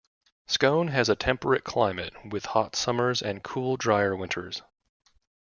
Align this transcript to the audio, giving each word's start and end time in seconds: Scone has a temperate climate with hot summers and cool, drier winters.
Scone 0.47 0.87
has 0.87 1.09
a 1.09 1.15
temperate 1.15 1.63
climate 1.63 2.15
with 2.31 2.47
hot 2.57 2.75
summers 2.75 3.21
and 3.21 3.43
cool, 3.43 3.77
drier 3.77 4.15
winters. 4.15 4.63